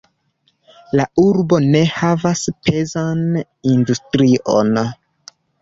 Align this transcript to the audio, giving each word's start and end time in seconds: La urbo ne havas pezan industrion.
La 0.99 1.05
urbo 1.23 1.59
ne 1.75 1.83
havas 1.99 2.43
pezan 2.71 3.23
industrion. 3.75 4.83